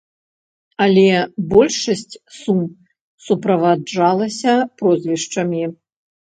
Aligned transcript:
Але 0.85 1.03
большасць 1.51 2.17
сум 2.39 2.63
суправаджаліся 3.29 4.53
прозвішчамі. 4.81 5.63